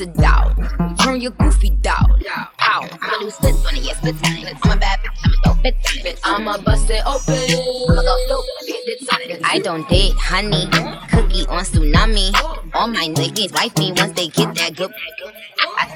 [0.00, 0.98] a dog.
[1.00, 2.22] Turn your goofy dog.
[2.58, 2.88] Pow.
[3.02, 5.18] I'ma lose this on it, yes, I'm a bad bitch.
[5.24, 6.20] I'ma go fit.
[6.24, 7.34] I'ma bust it open.
[7.34, 9.38] I'ma go stupid.
[9.44, 10.66] I don't date honey.
[11.10, 12.32] Cookie on tsunami.
[12.74, 14.92] All my niggas wife me once they get that good.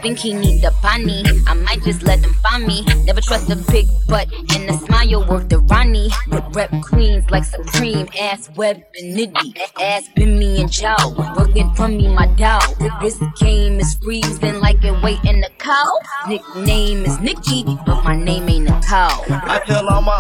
[0.00, 1.24] Think he need the bunny.
[1.46, 2.84] I might just let them find me.
[3.04, 6.11] Never trust a big butt and a smile worth the Ronnie.
[6.29, 9.59] Rep queens like Supreme, ass web and nitty.
[9.80, 11.14] Ass been me and chow.
[11.36, 12.62] Working from me, my dog.
[13.00, 15.98] This game is freezing like it waiting the cow.
[16.29, 19.23] Nickname is Nikki, but my name ain't a cow.
[19.29, 20.18] I tell all my,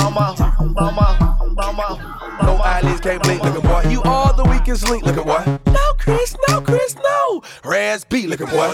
[0.00, 3.82] all my, all my, all my, no eyelids can't blink, looking boy.
[3.88, 5.44] You all the weakest link, looking boy.
[5.66, 7.42] No, Chris, no, Chris, no.
[7.64, 8.68] Raz B, looking boy.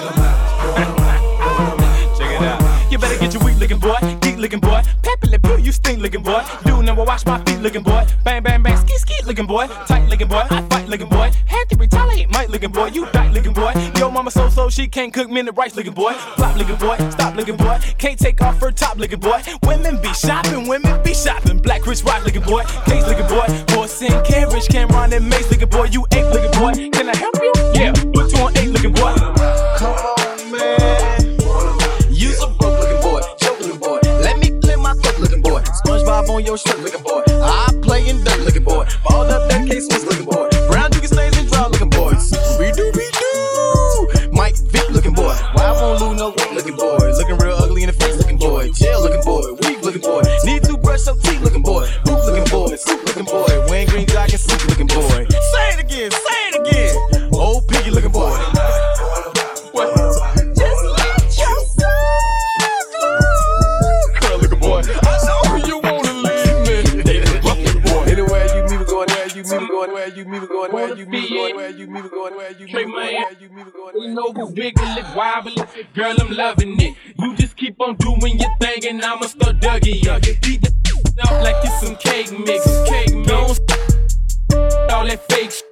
[2.17, 2.93] Check it out.
[2.93, 6.23] You better get your weak looking boy, geek looking boy, peppily poo, you stink looking
[6.23, 6.43] boy.
[6.65, 10.09] Do number wash my feet looking boy, bang bang bang, ski ski looking boy, tight
[10.09, 13.53] looking boy, I fight looking boy, had to retaliate, might looking boy, you dyke looking
[13.53, 13.73] boy.
[13.99, 17.35] Yo mama so so she can't cook minute rice looking boy, flop looking boy, stop
[17.35, 19.43] looking boy, can't take off her top looking boy.
[19.65, 24.01] Women be shopping, women be shopping, black Chris Rock looking boy, case looking boy, horse
[24.03, 26.73] and carriage, Cam'ron and Mase looking boy, you ain't looking boy.
[26.91, 27.53] Can I help you?
[27.75, 29.36] Yeah, put you on eight looking boy.
[36.37, 37.23] On your shirt looking boy.
[37.29, 38.87] I play in dirt looking boy.
[39.09, 39.31] Balled
[74.37, 75.55] You know who wiggly, wobbly,
[75.95, 76.95] girl, I'm loving it.
[77.19, 80.39] You just keep on doing your thing and I'ma start dugging you.
[80.43, 80.75] Beat the
[81.25, 82.67] up like it's some cake mix.
[82.87, 83.29] Cake mix.
[83.29, 83.59] Don't
[84.93, 85.63] all that fake sh-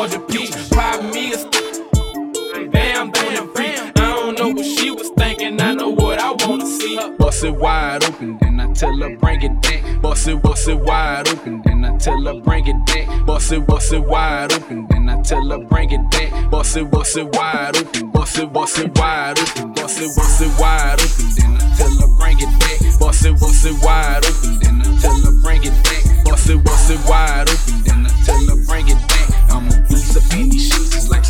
[0.00, 0.70] Georgia peach.
[0.70, 3.76] Pop me a st- bam, bam, free.
[3.76, 6.96] I don't know what she was thinking, I know what I wanna see.
[7.18, 10.00] Bust it wide open, then I tell her bring it back.
[10.00, 13.26] Bust it, bust it wide open, then I tell her bring it back.
[13.26, 16.50] Bust it, bust it wide open, then I tell her bring it back.
[16.50, 20.40] Bust it, bust it wide open, bust it, bust it wide open, bust it, bust
[20.40, 22.98] it wide open, then I tell her bring it back.
[22.98, 26.24] Bust it, bust it wide open, then I tell her bring it back.
[26.24, 29.09] Bust it, bust it wide open, then I tell her bring it back.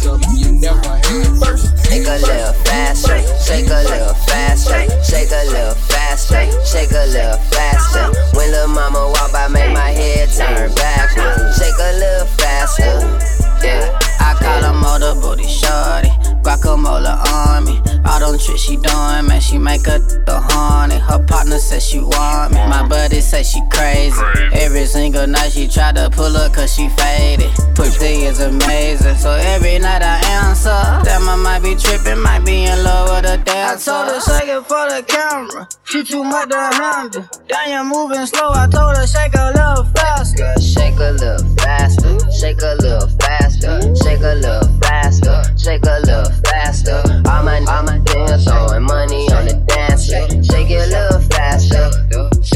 [0.01, 1.69] Something you never had first.
[1.87, 7.39] Shake a little faster, shake a little faster, shake a little faster, shake a little
[7.53, 8.07] faster.
[8.37, 11.59] When lil' mama walk by, make my head turn backwards.
[11.59, 14.10] Shake a little faster, yeah.
[14.21, 16.11] I call her motor booty shorty,
[16.45, 17.81] guacamole on me.
[18.05, 20.97] All them tricks she doing, man, she make a the horny.
[20.97, 24.21] Her partner says she want me, my buddy say she crazy.
[24.53, 27.51] Every single night she try to pull up cause she faded.
[27.77, 30.69] Pussy is amazing, so every night I answer.
[31.05, 33.93] Damn, I might be tripping, might be in love with a dancer.
[33.93, 37.25] I told her shake it for the camera, she too much to handle.
[37.47, 40.53] Damn, you moving slow, I told her shake a little faster.
[40.61, 46.31] Shake a little faster, shake a little faster, shake a little faster, shake a little
[46.43, 47.03] faster.
[47.31, 50.27] All my, all my dance throwing money on the dance floor.
[50.43, 51.91] Shake it a little faster,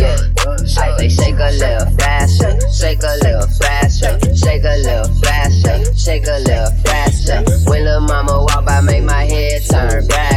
[0.00, 0.16] yeah.
[0.76, 6.26] I say shake a little faster, shake a little faster, shake a little faster, shake
[6.26, 7.44] a little faster.
[7.70, 10.33] When lil' mama walk by, make my head turn back.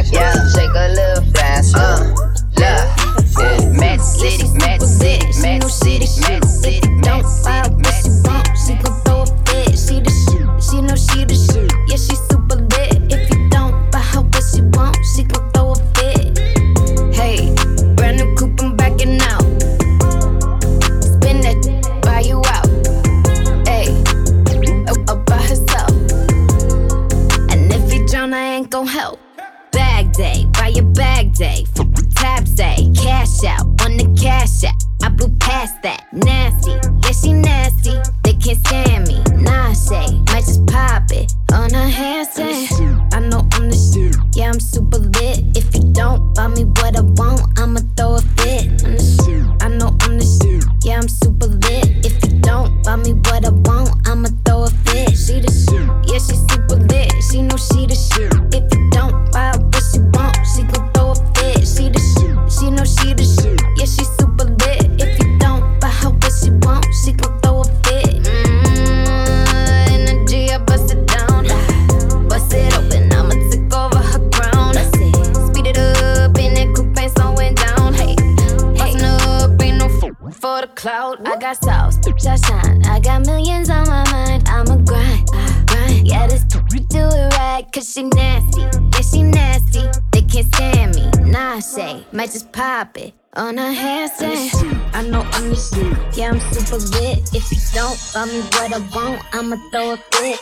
[92.57, 94.50] Pop it on a handstand.
[94.92, 97.19] I know I'm the shit, yeah, I'm super lit.
[97.36, 100.39] If you don't buy me what I want, I'ma throw a fit.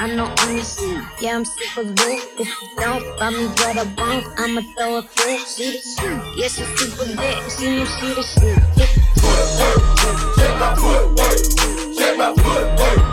[0.00, 2.24] I know I'm the shit, yeah, I'm super lit.
[2.40, 5.46] If you don't buy me what I want, I'ma throw a fit.
[5.46, 7.38] She the shit, yeah, she super lit.
[7.52, 8.58] She know she the shit.
[9.22, 9.80] Footwork,
[10.36, 11.38] check my footwork,
[11.96, 13.11] check my footwork,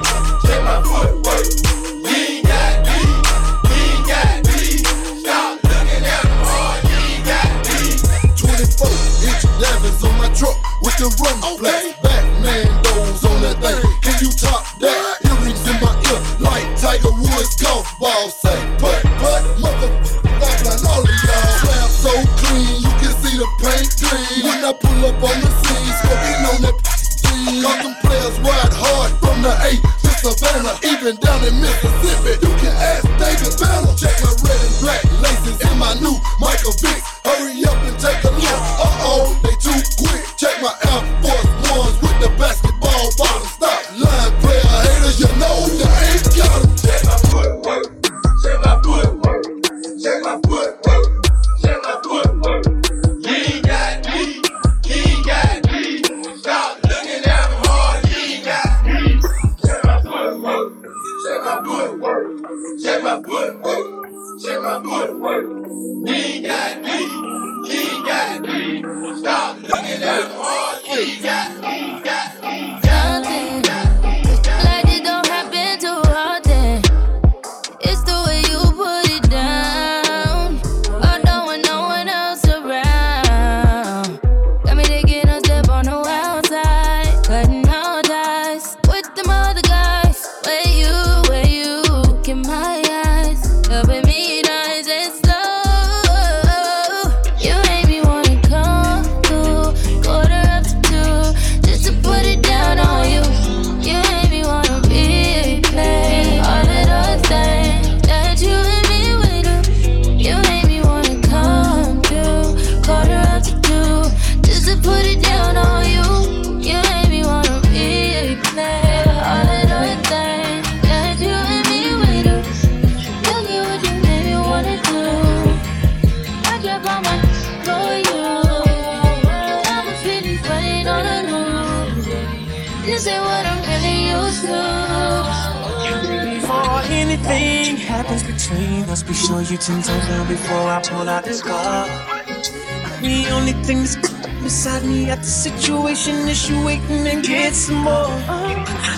[143.69, 148.09] The only thing beside me at the situation is you waiting and get some more.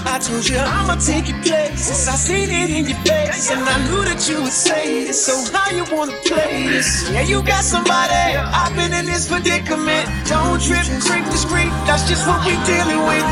[0.08, 2.08] I told you I'ma take your places.
[2.08, 5.26] I seen it in your face, and I knew that you would say this.
[5.26, 7.12] So how you wanna play this?
[7.12, 8.16] Yeah, you got somebody.
[8.16, 10.08] I've been in this predicament.
[10.24, 11.68] Don't trip, creep discreet.
[11.84, 13.28] That's just what we dealing with.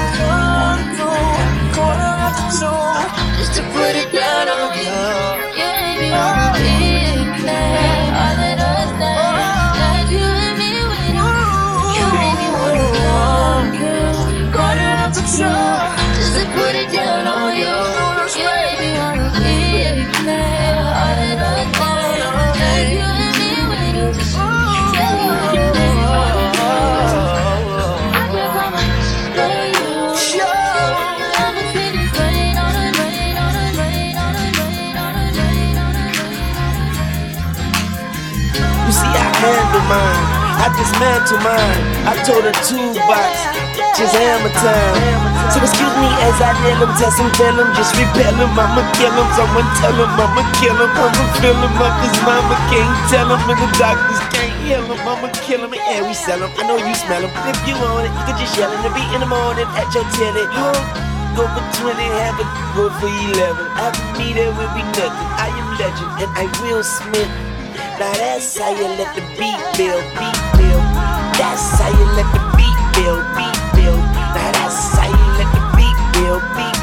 [0.99, 2.83] Through, quarter after two,
[3.39, 4.91] just to put it down on you.
[5.55, 6.11] You
[6.51, 7.98] made me
[39.87, 41.81] I dismantle mine.
[42.03, 43.31] I told her toolbox,
[43.95, 45.23] just hammer time.
[45.55, 48.51] So excuse me as I nail him, test him, fail him, just repel him.
[48.53, 50.91] I'ma kill him, someone tell him I'ma kill him.
[50.93, 54.99] I'ma fill him up, his mama can't tell him, and the doctors can't heal him.
[55.07, 56.51] I'ma kill him, and we sell him.
[56.59, 57.31] I know you smell him.
[57.49, 60.05] If you want it, you can just yell the beat in the morning at your
[60.19, 60.45] tilly.
[61.39, 63.63] Go for 20, have it go for 11.
[63.79, 65.29] After me, there will be nothing.
[65.39, 67.48] I am legend, and I will Smith.
[67.99, 70.83] Now that's how you let the beat build, beat build.
[71.35, 73.99] That's how you let the beat build, beat build.
[74.15, 76.78] Now that's how you let the beat build, beat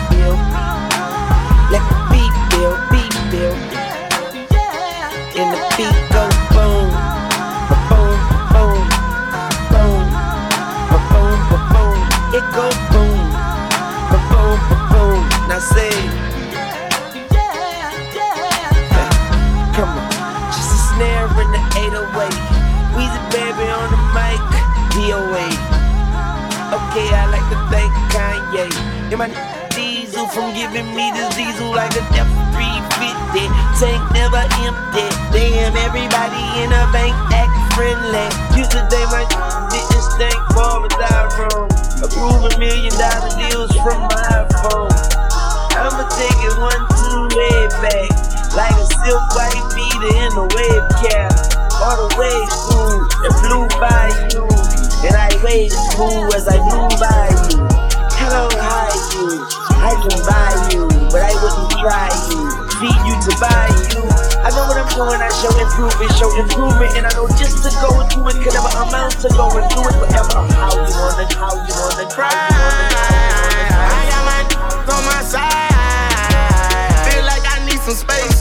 [29.19, 33.49] And my diesel from giving me the diesel like a death 350.
[33.81, 35.09] Tank never empty.
[35.33, 38.29] Damn, everybody in a bank act friendly.
[38.53, 39.25] Used to think my
[39.73, 41.65] didn't stink for a wrong.
[42.05, 44.93] Approving million dollar deals from my phone.
[45.73, 48.13] I'ma take it one, two, way back.
[48.53, 51.33] Like a silk white beater in the webcam.
[51.81, 52.37] All the way
[52.69, 54.45] through and flew by you.
[55.09, 57.76] And I waited cool as I flew by you.
[58.27, 59.39] Hello, hi you.
[59.79, 62.43] I can buy you, but I wouldn't try you.
[62.83, 64.03] Feed you to buy you.
[64.43, 67.71] I know what I'm doing, I show improvement, show improvement, and I know just to
[67.79, 70.43] go and do it could never amount to go and do it forever.
[70.59, 72.35] How you wanna, how you wanna, how
[73.95, 74.43] I got my
[74.91, 77.07] on my side.
[77.07, 78.36] Feel like I need some space.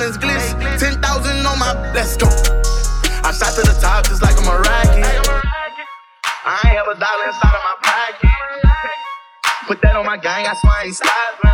[0.00, 0.80] Diamonds glitz.
[0.80, 1.92] Ten thousand on my.
[1.92, 2.26] Let's go.
[3.22, 5.04] I shot to the top just like I'm a rocket.
[6.42, 8.30] I ain't have a dollar inside of my pocket.
[9.66, 11.50] Put that on my gang, I swear I ain't stopping.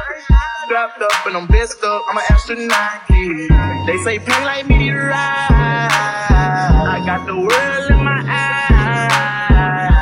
[0.64, 3.02] Strapped up and I'm best up, I'm an astronaut.
[3.10, 3.84] Yeah.
[3.86, 5.50] They say pain like meteorite.
[6.86, 9.10] I got the world in my eyes.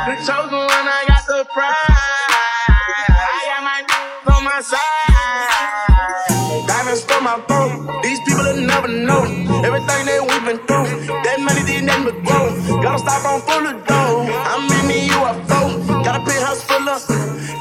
[0.07, 1.73] The chosen one, I got the prize.
[3.09, 5.04] I got my on my side.
[10.45, 10.85] That through.
[11.25, 12.53] That money did nothing but grow.
[12.81, 14.27] Gotta stop on full of dough.
[14.29, 16.03] I'm in the UFO.
[16.03, 17.01] Got a penthouse full of,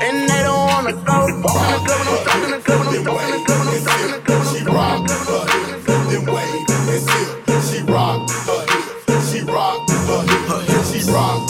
[0.05, 1.17] and they don't wanna go.
[1.41, 2.51] Walk in the club and I'm stuck in
[2.93, 4.43] the club and I'm stuck in the club and I'm stuck in the club.
[4.53, 7.29] She rock her wave and sip.
[7.65, 8.61] She rock her
[10.69, 11.41] hips, she she.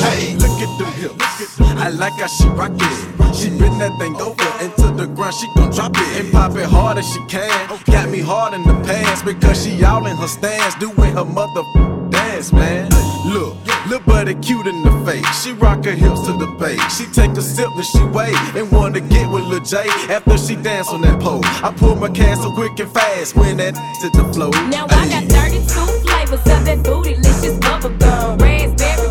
[0.00, 1.60] Hey, Look at them hips.
[1.60, 3.15] I like how she rock it.
[3.36, 5.34] She bend that thing over into the ground.
[5.34, 7.68] She gon' drop it and pop it hard as she can.
[7.84, 11.62] Got me hard in the pants because she all in her stance, doing her mother
[12.10, 12.88] dance, man.
[13.26, 13.56] Look,
[13.88, 15.26] look buddy cute in the face.
[15.42, 16.80] She rock her hips to the bass.
[16.96, 20.56] She take a sip and she wait and wanna get with Lil J after she
[20.56, 21.40] dance on that pole.
[21.44, 24.50] I pull my so quick and fast when that to the flow.
[24.70, 25.60] Now I got 32
[26.06, 28.38] flavors of that bootylicious bubble gum.
[28.38, 29.05] Raspberry,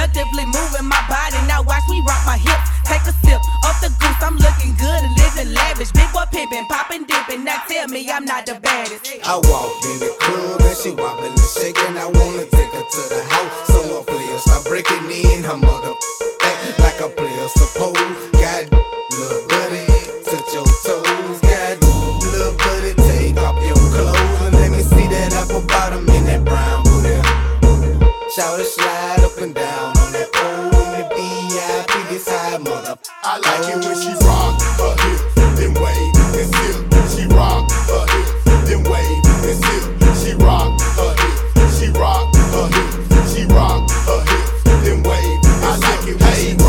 [0.00, 2.70] Seductively moving my body, now watch me rock my hips.
[2.88, 3.36] Take a sip
[3.68, 5.92] of the goose, I'm looking good and living lavish.
[5.92, 7.44] Big boy pimping, popping, dipping.
[7.44, 9.04] Now tell me I'm not the baddest.
[9.22, 11.98] I walked in the club and she wobbling and shaking.
[11.98, 13.66] I wanna take her to the house.
[13.68, 15.44] So my players start breaking in.
[15.44, 15.92] Her mother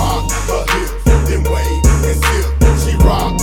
[0.01, 0.89] rock her hip,
[1.27, 2.46] then wave and sip.
[2.81, 3.40] She rock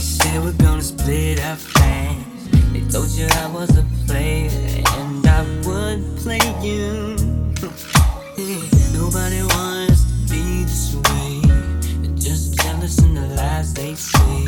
[0.00, 2.50] said we're gonna split our friends.
[2.72, 4.50] They told you I was a player
[4.96, 7.16] and I would play you.
[8.96, 11.40] Nobody wants to be this way.
[12.00, 14.44] They're just jealous in the lies they say.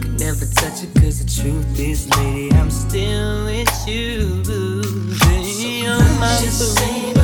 [0.00, 4.42] Could never touch it cause the truth is, lady, I'm still with you.
[4.44, 7.17] Baby, so you're my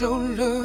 [0.00, 0.64] your love.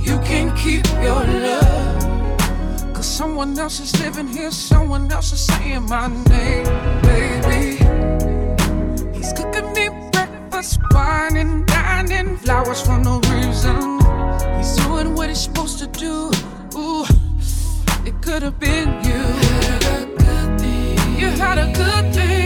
[0.00, 2.94] You can't keep your love.
[2.94, 6.64] Cause someone else is living here, someone else is saying my name,
[7.02, 7.76] baby.
[9.16, 14.00] He's cooking me breakfast, wine and dining, flowers for no reason.
[14.56, 16.30] He's doing what he's supposed to do.
[16.76, 17.04] Ooh,
[18.04, 19.22] it could have been you.
[19.22, 21.18] You had a good thing.
[21.20, 22.45] You had a good thing.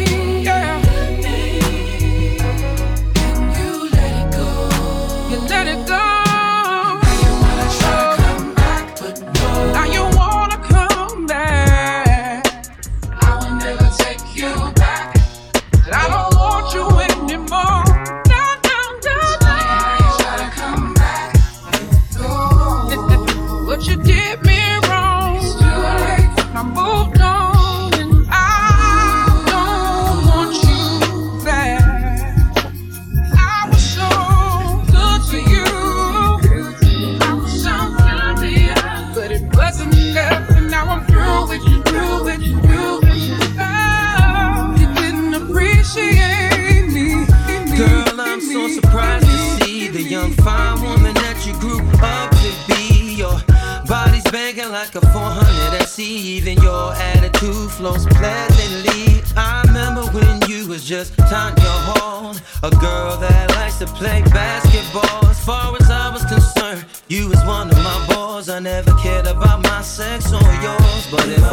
[71.10, 71.49] but it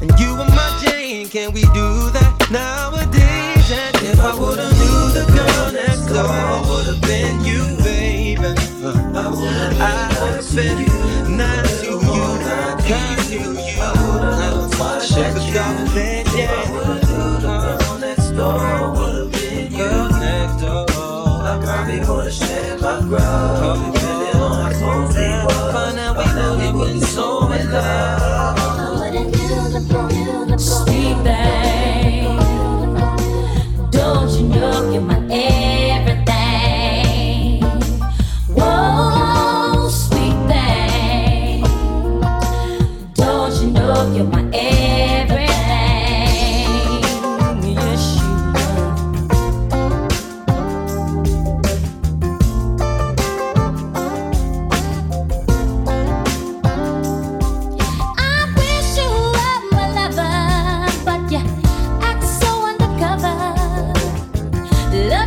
[0.00, 0.23] and you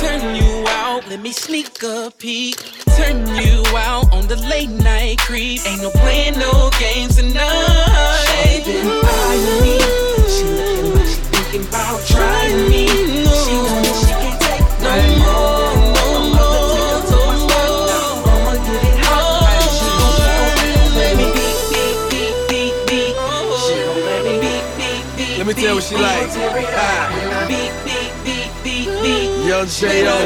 [0.00, 2.56] Turn you out, let me sneak a peek.
[2.96, 5.60] Turn you out on the late night creep.
[5.66, 8.62] Ain't no playing no games tonight.
[8.64, 9.78] She been eyeing me.
[10.34, 10.44] She
[11.34, 12.86] looking like she trying me.
[12.88, 13.54] She
[14.06, 15.60] she can't take no more.
[25.38, 26.28] Let me tell you what she like.
[26.76, 27.39] Ah.
[29.60, 30.16] Young J.O.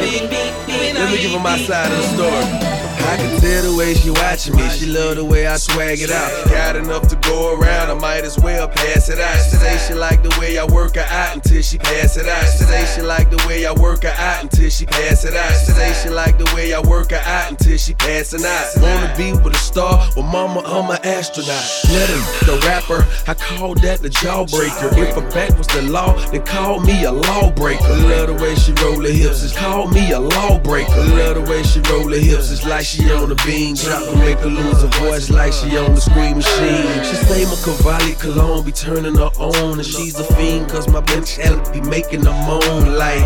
[0.95, 2.84] Let me give him my side of the story.
[3.05, 4.69] I can tell the way she watching me.
[4.71, 6.31] She love the way I swag it out.
[6.49, 9.37] Got enough to go around, I might as well pass it out.
[9.37, 12.45] She say she like the way I work her out until she pass it out.
[12.45, 15.53] She say she like the way I work her out until she pass it out.
[15.53, 18.65] She say she like the way I work her out until she passing out.
[18.81, 21.65] Wanna be with a star, well mama I'm an astronaut.
[21.91, 24.97] Let him, the rapper, I call that the jawbreaker.
[24.97, 27.97] If a back was the law, then call me a lawbreaker.
[28.09, 31.05] Love the way she roll her hips, just call me a lawbreaker.
[31.19, 33.75] Love the way she roll her hips, it's like she on the beam.
[33.75, 37.05] Drop and make her lose her voice like she on the screen machine.
[37.05, 41.01] She say my Cavalli cologne be turning her on, and she's a fiend cause my
[41.01, 43.23] bitch Ellie be making her moan like.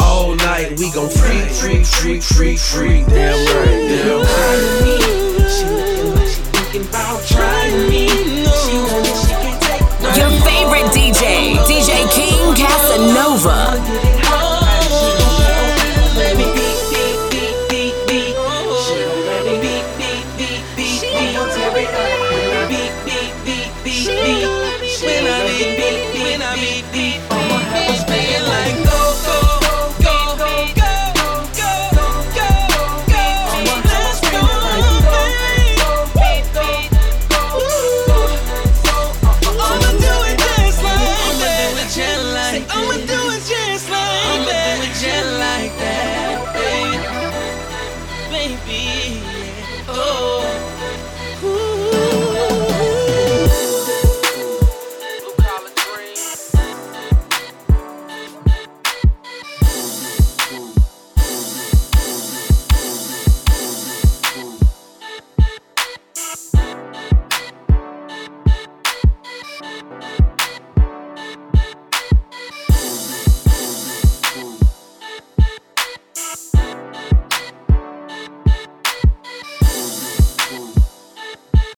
[0.00, 3.06] All night we gon' freak, freak, freak, freak, freak.
[3.06, 5.13] Damn right, damn right.